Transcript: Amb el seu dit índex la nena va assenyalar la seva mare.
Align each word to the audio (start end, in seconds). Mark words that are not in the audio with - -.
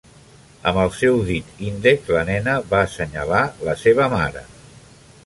Amb 0.69 0.79
el 0.83 0.87
seu 0.99 1.19
dit 1.27 1.61
índex 1.67 2.09
la 2.15 2.23
nena 2.29 2.55
va 2.71 2.79
assenyalar 2.87 3.43
la 3.69 3.77
seva 3.83 4.09
mare. 4.15 4.43